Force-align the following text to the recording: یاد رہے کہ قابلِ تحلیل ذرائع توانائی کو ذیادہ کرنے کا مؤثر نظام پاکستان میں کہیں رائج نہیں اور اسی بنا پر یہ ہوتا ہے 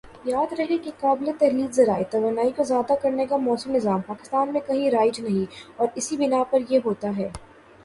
یاد 0.25 0.53
رہے 0.53 0.77
کہ 0.77 0.91
قابلِ 0.99 1.31
تحلیل 1.39 1.67
ذرائع 1.71 2.03
توانائی 2.11 2.51
کو 2.51 2.63
ذیادہ 2.63 2.95
کرنے 3.01 3.25
کا 3.25 3.37
مؤثر 3.37 3.69
نظام 3.69 4.01
پاکستان 4.01 4.53
میں 4.53 4.61
کہیں 4.67 4.89
رائج 4.91 5.21
نہیں 5.21 5.45
اور 5.77 5.87
اسی 5.95 6.17
بنا 6.17 6.43
پر 6.43 6.69
یہ 6.69 6.79
ہوتا 6.85 7.17
ہے 7.17 7.29